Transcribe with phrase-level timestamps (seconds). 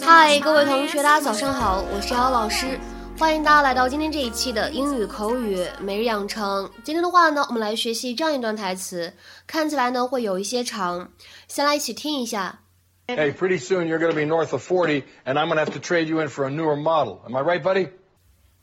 [0.00, 2.78] 嗨，各位同学，大家早上好，我是姚老师，
[3.18, 6.70] 欢迎大家来到今天这一期的英语口语每日养成。
[6.82, 9.12] 今天的话呢，我们来学习这样一段台词，
[9.46, 11.10] 看起来呢会有一些长，
[11.46, 12.60] 先来一起听一下。
[13.08, 15.78] Hey, pretty soon you're going to be north of 40, and I'm going to have to
[15.78, 17.18] trade you in for a newer model.
[17.26, 17.90] Am I right, buddy?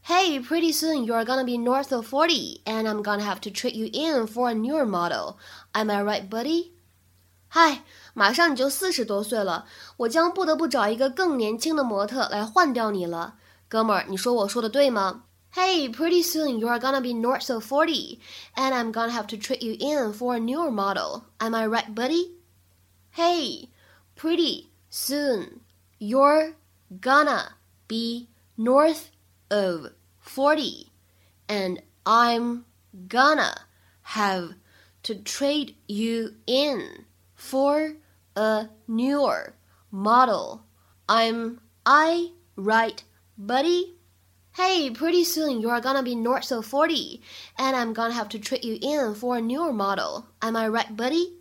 [0.00, 3.74] Hey, pretty soon you're gonna be north of 40, and I'm gonna have to trade
[3.74, 5.36] you in for a newer model.
[5.74, 6.72] Am I right, buddy?
[7.52, 9.66] 嗨，马上你就四十多岁了，
[9.98, 13.36] 我将不得不找一个更年轻的模特来换掉你了，
[13.68, 15.24] 哥们儿，你说我说的对吗？
[15.54, 18.18] Hey, pretty soon you're gonna be north of 40,
[18.54, 21.22] and I'm gonna have to trade you in for a newer model.
[21.38, 22.36] Am I right, buddy?
[23.12, 23.70] Hey,
[24.14, 25.60] pretty soon
[25.98, 26.54] you're
[27.00, 27.56] gonna
[27.88, 29.10] be north
[29.50, 30.92] of 40
[31.48, 32.64] and I'm
[33.08, 33.54] gonna
[34.14, 34.54] have
[35.02, 37.06] to trade you in
[37.42, 37.96] for
[38.34, 39.54] a newer
[39.90, 40.60] model.
[41.06, 43.02] I'm I right,
[43.36, 43.96] buddy?
[44.52, 47.22] Hey, pretty soon you're gonna be north of 40
[47.56, 50.24] and I'm gonna have to trade you in for a newer model.
[50.40, 51.38] Am I right, buddy?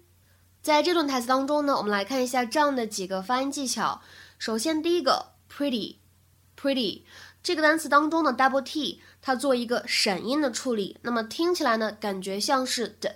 [0.61, 4.01] 在这段台词当中呢，我们来看一下这样的几个发音技巧。
[4.37, 7.03] 首先，第一个 pretty，pretty
[7.41, 13.15] 这个单词当中的 double t，它做一个闪音的处理，那么听起来呢，感觉像是的，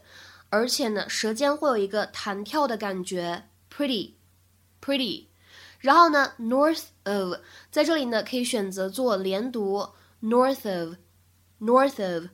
[0.49, 5.25] 而且呢，舌尖会有一个弹跳的感觉，pretty，pretty。
[5.79, 7.35] 然后呢，north of，
[7.71, 9.89] 在这里呢，可以选择做连读，
[10.21, 12.25] north of，north of。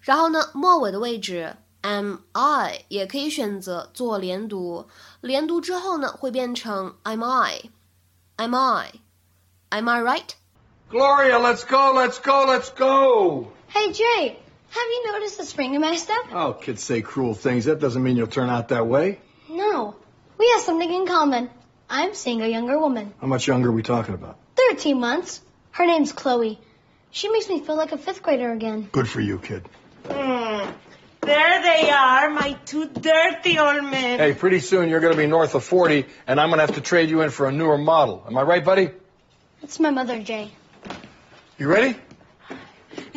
[0.00, 4.88] 然后呢，末尾的位置，am I，也可以选择做连读，
[5.20, 13.48] 连读之后呢，会变成 am I，am I，am I right？Gloria, let's go, let's go, let's go.
[13.68, 14.36] Hey, Jay,
[14.71, 16.17] Have you noticed the spring in my step?
[16.31, 17.65] Oh, kids say cruel things.
[17.65, 19.19] That doesn't mean you'll turn out that way.
[19.49, 19.95] No.
[20.37, 21.49] We have something in common.
[21.89, 23.13] I'm seeing a younger woman.
[23.19, 24.37] How much younger are we talking about?
[24.55, 25.41] 13 months.
[25.71, 26.57] Her name's Chloe.
[27.11, 28.87] She makes me feel like a fifth grader again.
[28.91, 29.67] Good for you, kid.
[30.05, 30.73] Mm.
[31.21, 34.19] There they are, my two dirty old men.
[34.19, 36.75] Hey, pretty soon you're going to be north of 40, and I'm going to have
[36.75, 38.23] to trade you in for a newer model.
[38.25, 38.89] Am I right, buddy?
[39.61, 40.49] It's my mother, Jay.
[41.59, 41.95] You ready?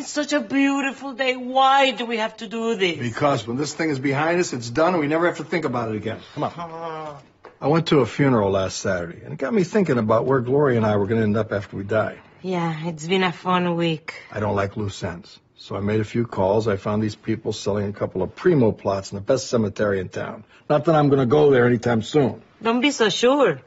[0.04, 1.34] It's such a beautiful day.
[1.34, 2.98] Why do we have to do this?
[2.98, 5.65] Because when this thing is behind us, it's done and we never have to think
[5.65, 6.20] about it again.
[6.34, 7.22] Come on.
[7.59, 10.76] I went to a funeral last Saturday, and it got me thinking about where Gloria
[10.76, 12.19] and I were going to end up after we die.
[12.42, 14.12] Yeah, it's been a fun week.
[14.31, 15.41] I don't like loose ends.
[15.56, 16.69] So I made a few calls.
[16.69, 20.10] I found these people selling a couple of primo plots in the best cemetery in
[20.10, 20.44] town.
[20.69, 22.42] Not that I'm going to go there anytime soon.
[22.62, 23.62] Don't be so sure.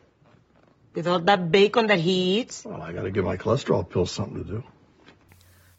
[0.93, 2.63] With all that bacon that he eats?
[2.63, 4.63] Well, I gotta give my cholesterol pills something to do.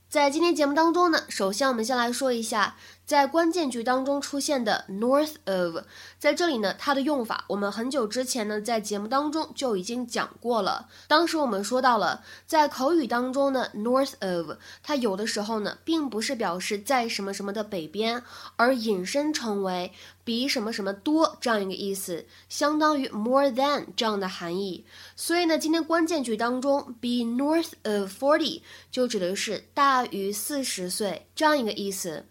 [0.09, 2.77] 在今天节目当中呢，首先我们先来说一下。
[3.09, 5.83] 在关键句当中出现的 north of，
[6.19, 10.91] 在这里呢，它的用法我们很久之前呢在节目当中就已经讲过了。
[11.07, 18.23] 当时我们说到了，在口语当中呢，north of 它有的时候呢，并不是表示在什么什么的北边，
[18.57, 19.91] 而引申成为
[20.23, 24.85] 比什么什么多这样一个意思，相当于 more than 这样的含义。
[25.17, 32.27] 所以呢，今天关键句当中 be north of forty 就指的是大于四十岁这样一个意思。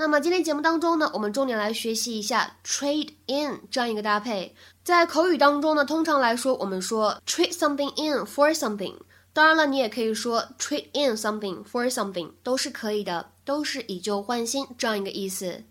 [0.00, 4.56] 那么今天节目当中呢，我们重点来学习一下 trade in 这样一个搭配。
[4.82, 8.96] 在口语当中呢，通常来说，我们说 trade something in for something。
[9.34, 15.64] 当然了，你也可以说 trade in something for something，都是可以的，都是以旧换新这样一个意思。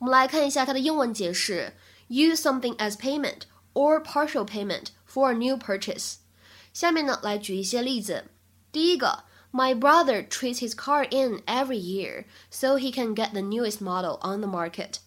[0.00, 1.74] 我们来看一下它的英文解释
[2.08, 3.42] ：use something as payment
[3.72, 6.14] or partial payment for a new purchase。
[6.72, 8.24] 下面呢，来举一些例子。
[8.72, 9.22] 第一个。
[9.55, 14.39] My brother trades his car in every year so he can get the newest model on
[14.39, 14.99] the market.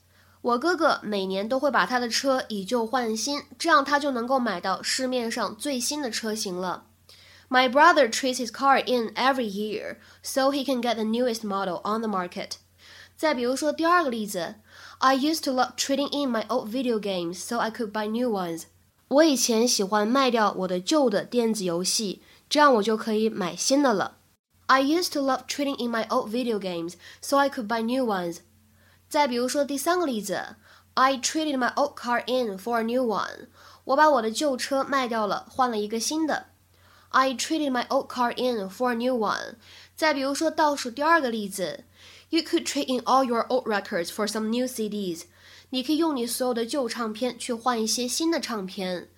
[0.43, 6.85] 我哥哥每年都会把他的车以旧换新，这样他就能够买到市面上最新的车型了。
[7.49, 12.03] My brother trades his car in every year so he can get the newest model on
[12.03, 12.57] the market.
[13.17, 14.57] 再比如说第二个例子，
[14.99, 18.65] I used to love trading in my old video games so I could buy new ones.
[19.09, 22.21] 我以前喜欢卖掉我的旧的电子游戏，
[22.51, 24.17] 这样我就可以买新的了。
[24.69, 28.05] I used to love trading in my old video games so I could buy new
[28.05, 28.39] ones.
[29.09, 30.57] 再比如说第三个例子，
[30.95, 33.49] I traded my old car in for a new one.
[33.85, 36.47] 我把我的旧车卖掉了，换了一个新的。
[37.11, 39.57] I traded my old car in for a new one.
[39.95, 41.85] 再比如说倒数第二个例子，
[42.31, 45.25] You could trade in all your old records for some new CDs.
[45.71, 49.11] 你可以用你所有的旧唱片去换一些新的唱片。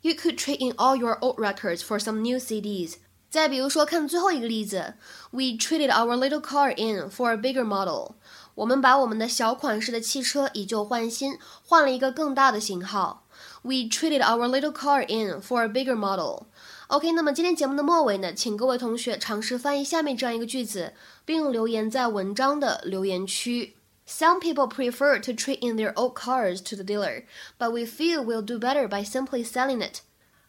[0.00, 2.94] You could trade in all your old records for some new CDs.
[3.30, 4.94] 再比如说，看最后一个例子，
[5.30, 8.12] We traded our little car in for a bigger model。
[8.54, 13.26] 我们把我们的小款式的汽车以旧换新，换了一个更大的型号。
[13.62, 16.46] We traded our little car in for a bigger model.
[16.86, 20.92] OK，那么今天节目的末尾呢，请各位同学尝试翻译下面这样一个句子，
[21.24, 23.74] 并留言在文章的留言区。
[24.06, 27.24] Some people prefer to trade in their old cars to the dealer,
[27.58, 30.02] but we feel we'll do better by simply selling it.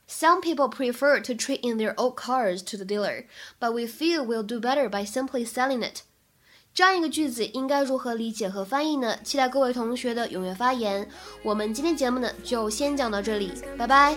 [0.10, 3.26] Some people prefer to trade in their old cars to the dealer,
[3.60, 6.04] but we feel we'll do better by simply selling it.
[6.76, 9.18] 这样一个句子应该如何理解和翻译呢？
[9.24, 11.10] 期待各位同学的踊跃发言。
[11.42, 14.16] 我们今天节目呢就先讲到这里，拜拜。